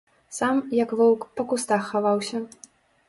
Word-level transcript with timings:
Сам, 0.37 0.55
як 0.79 0.95
воўк, 1.01 1.21
па 1.37 1.45
кустах 1.53 1.81
хаваўся. 1.91 2.43